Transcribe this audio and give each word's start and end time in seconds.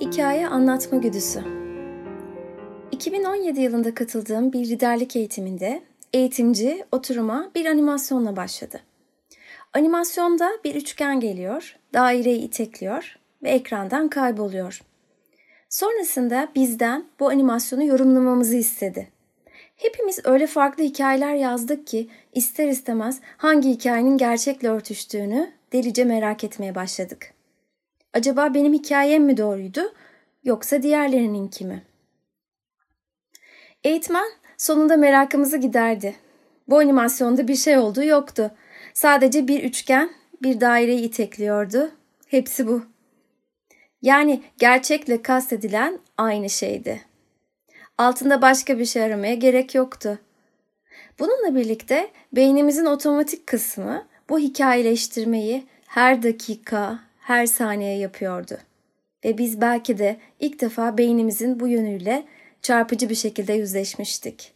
Hikaye 0.00 0.48
anlatma 0.48 0.98
güdüsü. 0.98 1.40
2017 2.92 3.60
yılında 3.60 3.94
katıldığım 3.94 4.52
bir 4.52 4.68
liderlik 4.68 5.16
eğitiminde 5.16 5.82
eğitimci 6.12 6.84
oturuma 6.92 7.50
bir 7.54 7.66
animasyonla 7.66 8.36
başladı. 8.36 8.80
Animasyonda 9.74 10.50
bir 10.64 10.74
üçgen 10.74 11.20
geliyor, 11.20 11.76
daireyi 11.94 12.40
itekliyor 12.40 13.18
ve 13.42 13.50
ekrandan 13.50 14.08
kayboluyor. 14.08 14.80
Sonrasında 15.68 16.48
bizden 16.54 17.04
bu 17.20 17.28
animasyonu 17.28 17.84
yorumlamamızı 17.84 18.56
istedi. 18.56 19.08
Hepimiz 19.76 20.20
öyle 20.24 20.46
farklı 20.46 20.84
hikayeler 20.84 21.34
yazdık 21.34 21.86
ki 21.86 22.08
ister 22.34 22.68
istemez 22.68 23.20
hangi 23.36 23.70
hikayenin 23.70 24.18
gerçekle 24.18 24.68
örtüştüğünü 24.68 25.50
delice 25.72 26.04
merak 26.04 26.44
etmeye 26.44 26.74
başladık. 26.74 27.37
Acaba 28.14 28.54
benim 28.54 28.72
hikayem 28.72 29.24
mi 29.24 29.36
doğruydu 29.36 29.92
yoksa 30.44 30.82
diğerlerininki 30.82 31.64
mi? 31.64 31.82
Eğitmen 33.84 34.28
sonunda 34.56 34.96
merakımızı 34.96 35.56
giderdi. 35.56 36.16
Bu 36.68 36.78
animasyonda 36.78 37.48
bir 37.48 37.56
şey 37.56 37.78
olduğu 37.78 38.04
yoktu. 38.04 38.50
Sadece 38.94 39.48
bir 39.48 39.62
üçgen, 39.62 40.10
bir 40.42 40.60
daireyi 40.60 41.00
itekliyordu. 41.00 41.90
Hepsi 42.26 42.66
bu. 42.66 42.82
Yani 44.02 44.42
gerçekle 44.58 45.22
kastedilen 45.22 45.98
aynı 46.16 46.50
şeydi. 46.50 47.02
Altında 47.98 48.42
başka 48.42 48.78
bir 48.78 48.84
şey 48.84 49.02
aramaya 49.02 49.34
gerek 49.34 49.74
yoktu. 49.74 50.18
Bununla 51.18 51.54
birlikte 51.54 52.10
beynimizin 52.32 52.84
otomatik 52.84 53.46
kısmı 53.46 54.06
bu 54.28 54.38
hikayeleştirmeyi 54.38 55.66
her 55.86 56.22
dakika, 56.22 56.98
her 57.28 57.46
saniye 57.46 57.98
yapıyordu. 57.98 58.58
Ve 59.24 59.38
biz 59.38 59.60
belki 59.60 59.98
de 59.98 60.16
ilk 60.40 60.60
defa 60.60 60.98
beynimizin 60.98 61.60
bu 61.60 61.68
yönüyle 61.68 62.24
çarpıcı 62.62 63.08
bir 63.08 63.14
şekilde 63.14 63.52
yüzleşmiştik. 63.52 64.52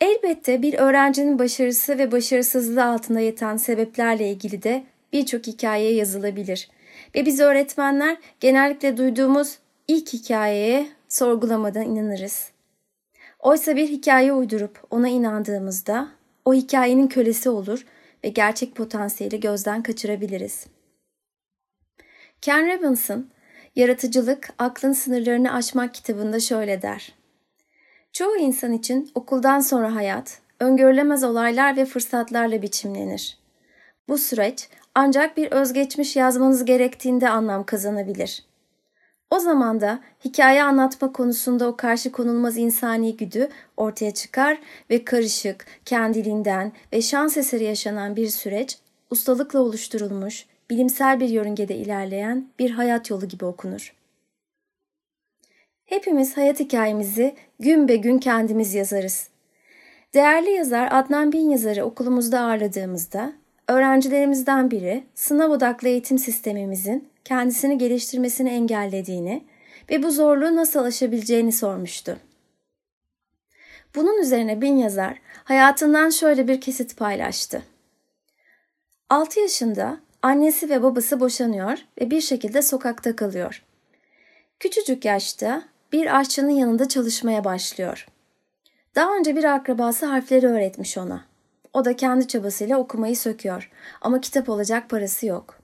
Elbette 0.00 0.62
bir 0.62 0.74
öğrencinin 0.74 1.38
başarısı 1.38 1.98
ve 1.98 2.12
başarısızlığı 2.12 2.84
altında 2.84 3.20
yatan 3.20 3.56
sebeplerle 3.56 4.30
ilgili 4.30 4.62
de 4.62 4.84
birçok 5.12 5.46
hikaye 5.46 5.94
yazılabilir. 5.94 6.68
Ve 7.14 7.26
biz 7.26 7.40
öğretmenler 7.40 8.16
genellikle 8.40 8.96
duyduğumuz 8.96 9.58
ilk 9.88 10.12
hikayeye 10.12 10.86
sorgulamadan 11.08 11.84
inanırız. 11.84 12.50
Oysa 13.38 13.76
bir 13.76 13.88
hikaye 13.88 14.32
uydurup 14.32 14.84
ona 14.90 15.08
inandığımızda 15.08 16.08
o 16.44 16.54
hikayenin 16.54 17.08
kölesi 17.08 17.50
olur 17.50 17.86
ve 18.24 18.28
gerçek 18.28 18.74
potansiyeli 18.74 19.40
gözden 19.40 19.82
kaçırabiliriz. 19.82 20.66
Ken 22.40 22.78
Robinson, 22.78 23.30
Yaratıcılık, 23.76 24.48
Aklın 24.58 24.92
Sınırlarını 24.92 25.52
Aşmak 25.52 25.94
kitabında 25.94 26.40
şöyle 26.40 26.82
der. 26.82 27.14
Çoğu 28.12 28.36
insan 28.36 28.72
için 28.72 29.10
okuldan 29.14 29.60
sonra 29.60 29.94
hayat, 29.94 30.38
öngörülemez 30.60 31.24
olaylar 31.24 31.76
ve 31.76 31.84
fırsatlarla 31.84 32.62
biçimlenir. 32.62 33.38
Bu 34.08 34.18
süreç 34.18 34.68
ancak 34.94 35.36
bir 35.36 35.52
özgeçmiş 35.52 36.16
yazmanız 36.16 36.64
gerektiğinde 36.64 37.28
anlam 37.28 37.66
kazanabilir. 37.66 38.44
O 39.30 39.38
zaman 39.38 39.80
da 39.80 40.00
hikaye 40.24 40.62
anlatma 40.62 41.12
konusunda 41.12 41.68
o 41.68 41.76
karşı 41.76 42.12
konulmaz 42.12 42.58
insani 42.58 43.16
güdü 43.16 43.48
ortaya 43.76 44.14
çıkar 44.14 44.58
ve 44.90 45.04
karışık, 45.04 45.66
kendiliğinden 45.84 46.72
ve 46.92 47.02
şans 47.02 47.36
eseri 47.36 47.64
yaşanan 47.64 48.16
bir 48.16 48.28
süreç 48.28 48.78
ustalıkla 49.10 49.60
oluşturulmuş, 49.60 50.46
bilimsel 50.70 51.20
bir 51.20 51.28
yörüngede 51.28 51.76
ilerleyen 51.76 52.48
bir 52.58 52.70
hayat 52.70 53.10
yolu 53.10 53.28
gibi 53.28 53.44
okunur. 53.44 53.94
Hepimiz 55.84 56.36
hayat 56.36 56.60
hikayemizi 56.60 57.34
gün 57.60 57.88
be 57.88 57.96
gün 57.96 58.18
kendimiz 58.18 58.74
yazarız. 58.74 59.28
Değerli 60.14 60.50
yazar 60.50 60.88
Adnan 60.90 61.32
Bin 61.32 61.50
yazarı 61.50 61.84
okulumuzda 61.84 62.40
ağırladığımızda 62.40 63.32
öğrencilerimizden 63.68 64.70
biri 64.70 65.04
sınav 65.14 65.50
odaklı 65.50 65.88
eğitim 65.88 66.18
sistemimizin 66.18 67.08
kendisini 67.24 67.78
geliştirmesini 67.78 68.50
engellediğini 68.50 69.44
ve 69.90 70.02
bu 70.02 70.10
zorluğu 70.10 70.56
nasıl 70.56 70.84
aşabileceğini 70.84 71.52
sormuştu. 71.52 72.18
Bunun 73.94 74.22
üzerine 74.22 74.60
Bin 74.60 74.76
yazar 74.76 75.18
hayatından 75.44 76.10
şöyle 76.10 76.48
bir 76.48 76.60
kesit 76.60 76.96
paylaştı. 76.96 77.62
6 79.10 79.40
yaşında 79.40 80.00
annesi 80.22 80.70
ve 80.70 80.82
babası 80.82 81.20
boşanıyor 81.20 81.78
ve 82.00 82.10
bir 82.10 82.20
şekilde 82.20 82.62
sokakta 82.62 83.16
kalıyor. 83.16 83.64
Küçücük 84.60 85.04
yaşta 85.04 85.62
bir 85.92 86.18
aşçının 86.18 86.50
yanında 86.50 86.88
çalışmaya 86.88 87.44
başlıyor. 87.44 88.06
Daha 88.94 89.16
önce 89.16 89.36
bir 89.36 89.44
akrabası 89.44 90.06
harfleri 90.06 90.46
öğretmiş 90.46 90.98
ona. 90.98 91.24
O 91.72 91.84
da 91.84 91.96
kendi 91.96 92.28
çabasıyla 92.28 92.78
okumayı 92.78 93.16
söküyor 93.16 93.70
ama 94.00 94.20
kitap 94.20 94.48
olacak 94.48 94.90
parası 94.90 95.26
yok. 95.26 95.63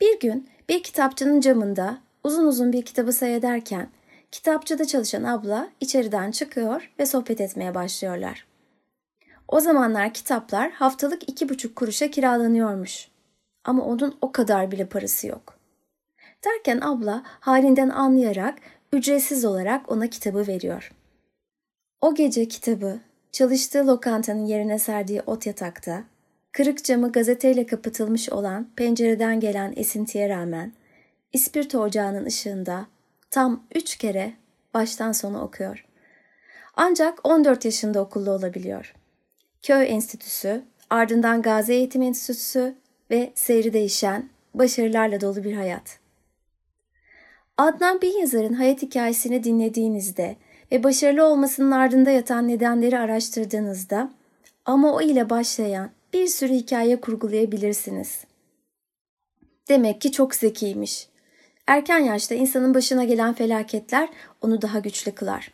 Bir 0.00 0.20
gün 0.20 0.48
bir 0.68 0.82
kitapçının 0.82 1.40
camında 1.40 1.98
uzun 2.24 2.46
uzun 2.46 2.72
bir 2.72 2.82
kitabı 2.82 3.12
seyrederken 3.12 3.88
kitapçıda 4.32 4.84
çalışan 4.84 5.24
abla 5.24 5.68
içeriden 5.80 6.30
çıkıyor 6.30 6.90
ve 6.98 7.06
sohbet 7.06 7.40
etmeye 7.40 7.74
başlıyorlar. 7.74 8.46
O 9.48 9.60
zamanlar 9.60 10.14
kitaplar 10.14 10.70
haftalık 10.70 11.28
iki 11.28 11.48
buçuk 11.48 11.76
kuruşa 11.76 12.10
kiralanıyormuş. 12.10 13.08
Ama 13.64 13.84
onun 13.84 14.18
o 14.20 14.32
kadar 14.32 14.70
bile 14.70 14.86
parası 14.86 15.26
yok. 15.26 15.58
Derken 16.44 16.80
abla 16.80 17.22
halinden 17.24 17.88
anlayarak 17.88 18.58
ücretsiz 18.92 19.44
olarak 19.44 19.92
ona 19.92 20.06
kitabı 20.06 20.46
veriyor. 20.46 20.92
O 22.00 22.14
gece 22.14 22.48
kitabı 22.48 23.00
çalıştığı 23.32 23.86
lokantanın 23.86 24.46
yerine 24.46 24.78
serdiği 24.78 25.22
ot 25.26 25.46
yatakta, 25.46 26.04
kırık 26.58 26.84
camı 26.84 27.12
gazeteyle 27.12 27.66
kapatılmış 27.66 28.30
olan 28.30 28.68
pencereden 28.76 29.40
gelen 29.40 29.72
esintiye 29.76 30.28
rağmen 30.28 30.72
ispirto 31.32 31.78
ocağının 31.78 32.24
ışığında 32.24 32.86
tam 33.30 33.64
üç 33.74 33.96
kere 33.96 34.32
baştan 34.74 35.12
sona 35.12 35.42
okuyor. 35.42 35.86
Ancak 36.76 37.28
14 37.28 37.64
yaşında 37.64 38.00
okulda 38.00 38.30
olabiliyor. 38.30 38.94
Köy 39.62 39.90
Enstitüsü, 39.90 40.62
ardından 40.90 41.42
Gazi 41.42 41.72
Eğitim 41.72 42.02
Enstitüsü 42.02 42.74
ve 43.10 43.32
seyri 43.34 43.72
değişen, 43.72 44.28
başarılarla 44.54 45.20
dolu 45.20 45.44
bir 45.44 45.54
hayat. 45.54 45.98
Adnan 47.56 48.02
Bin 48.02 48.20
yazarın 48.20 48.54
hayat 48.54 48.82
hikayesini 48.82 49.44
dinlediğinizde 49.44 50.36
ve 50.72 50.84
başarılı 50.84 51.24
olmasının 51.24 51.70
ardında 51.70 52.10
yatan 52.10 52.48
nedenleri 52.48 52.98
araştırdığınızda 52.98 54.10
ama 54.64 54.92
o 54.92 55.00
ile 55.00 55.30
başlayan 55.30 55.90
bir 56.12 56.26
sürü 56.26 56.52
hikaye 56.52 57.00
kurgulayabilirsiniz. 57.00 58.24
Demek 59.68 60.00
ki 60.00 60.12
çok 60.12 60.34
zekiymiş. 60.34 61.08
Erken 61.66 61.98
yaşta 61.98 62.34
insanın 62.34 62.74
başına 62.74 63.04
gelen 63.04 63.34
felaketler 63.34 64.08
onu 64.40 64.62
daha 64.62 64.78
güçlü 64.78 65.12
kılar. 65.12 65.52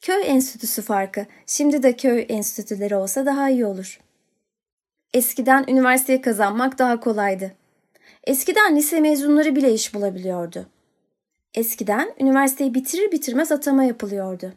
Köy 0.00 0.22
enstitüsü 0.26 0.82
farkı, 0.82 1.26
şimdi 1.46 1.82
de 1.82 1.96
köy 1.96 2.26
enstitüleri 2.28 2.96
olsa 2.96 3.26
daha 3.26 3.50
iyi 3.50 3.66
olur. 3.66 4.00
Eskiden 5.14 5.64
üniversiteye 5.68 6.20
kazanmak 6.20 6.78
daha 6.78 7.00
kolaydı. 7.00 7.52
Eskiden 8.24 8.76
lise 8.76 9.00
mezunları 9.00 9.56
bile 9.56 9.74
iş 9.74 9.94
bulabiliyordu. 9.94 10.66
Eskiden 11.54 12.14
üniversiteyi 12.20 12.74
bitirir 12.74 13.12
bitirmez 13.12 13.52
atama 13.52 13.84
yapılıyordu. 13.84 14.52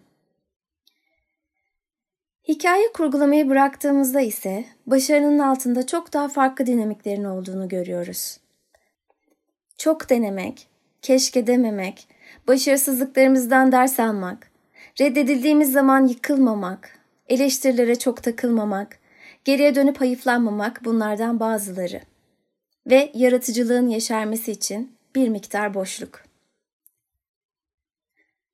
Hikaye 2.47 2.91
kurgulamayı 2.93 3.49
bıraktığımızda 3.49 4.21
ise 4.21 4.65
başarının 4.87 5.39
altında 5.39 5.85
çok 5.85 6.13
daha 6.13 6.27
farklı 6.27 6.65
dinamiklerin 6.65 7.23
olduğunu 7.23 7.67
görüyoruz. 7.69 8.37
Çok 9.77 10.09
denemek, 10.09 10.67
keşke 11.01 11.47
dememek, 11.47 12.07
başarısızlıklarımızdan 12.47 13.71
ders 13.71 13.99
almak, 13.99 14.51
reddedildiğimiz 15.01 15.71
zaman 15.71 16.07
yıkılmamak, 16.07 16.99
eleştirilere 17.29 17.99
çok 17.99 18.23
takılmamak, 18.23 18.99
geriye 19.45 19.75
dönüp 19.75 20.01
hayıflanmamak 20.01 20.85
bunlardan 20.85 21.39
bazıları. 21.39 22.01
Ve 22.87 23.11
yaratıcılığın 23.13 23.87
yeşermesi 23.87 24.51
için 24.51 24.95
bir 25.15 25.29
miktar 25.29 25.73
boşluk. 25.73 26.23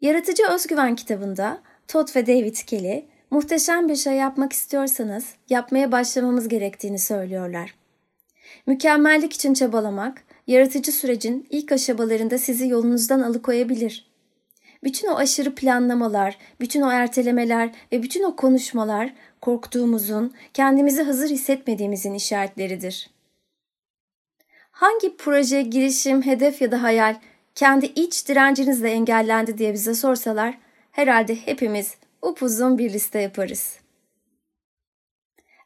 Yaratıcı 0.01 0.44
Özgüven 0.51 0.95
kitabında 0.95 1.62
Todd 1.88 2.15
ve 2.15 2.27
David 2.27 2.56
Kelly 2.56 3.06
muhteşem 3.31 3.89
bir 3.89 3.95
şey 3.95 4.13
yapmak 4.13 4.53
istiyorsanız 4.53 5.25
yapmaya 5.49 5.91
başlamamız 5.91 6.47
gerektiğini 6.47 6.99
söylüyorlar. 6.99 7.75
Mükemmellik 8.67 9.33
için 9.33 9.53
çabalamak, 9.53 10.23
yaratıcı 10.47 10.91
sürecin 10.91 11.47
ilk 11.49 11.71
aşamalarında 11.71 12.37
sizi 12.37 12.67
yolunuzdan 12.67 13.19
alıkoyabilir. 13.19 14.09
Bütün 14.83 15.07
o 15.07 15.15
aşırı 15.15 15.55
planlamalar, 15.55 16.37
bütün 16.59 16.81
o 16.81 16.91
ertelemeler 16.91 17.71
ve 17.91 18.03
bütün 18.03 18.23
o 18.23 18.35
konuşmalar 18.35 19.13
korktuğumuzun, 19.41 20.33
kendimizi 20.53 21.03
hazır 21.03 21.29
hissetmediğimizin 21.29 22.13
işaretleridir. 22.13 23.09
hangi 24.71 25.17
proje, 25.17 25.61
girişim, 25.61 26.21
hedef 26.21 26.61
ya 26.61 26.71
da 26.71 26.83
hayal 26.83 27.15
kendi 27.55 27.85
iç 27.85 28.27
direncinizle 28.27 28.91
engellendi 28.91 29.57
diye 29.57 29.73
bize 29.73 29.95
sorsalar 29.95 30.57
herhalde 30.91 31.35
hepimiz 31.35 31.95
upuzun 32.21 32.77
bir 32.77 32.94
liste 32.94 33.19
yaparız. 33.19 33.80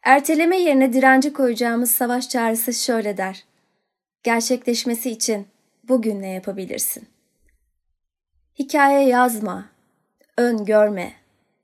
Erteleme 0.03 0.57
yerine 0.57 0.93
direnci 0.93 1.33
koyacağımız 1.33 1.91
savaş 1.91 2.29
çağrısı 2.29 2.73
şöyle 2.73 3.17
der. 3.17 3.45
Gerçekleşmesi 4.23 5.09
için 5.09 5.47
bugün 5.83 6.21
ne 6.21 6.29
yapabilirsin? 6.29 7.07
Hikaye 8.59 9.07
yazma, 9.07 9.69
ön 10.37 10.65
görme, 10.65 11.13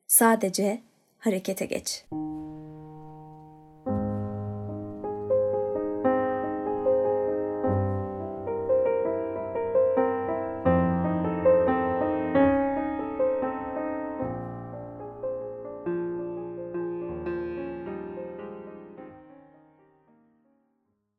sadece 0.07 0.81
harekete 1.19 1.65
geç.'' 1.65 2.28